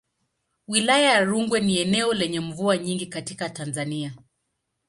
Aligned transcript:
Wilaya 0.67 1.11
ya 1.11 1.19
Rungwe 1.23 1.59
ni 1.59 1.77
eneo 1.79 2.13
lenye 2.13 2.39
mvua 2.39 2.77
nyingi 2.77 3.05
katika 3.05 3.49
Tanzania. 3.49 4.13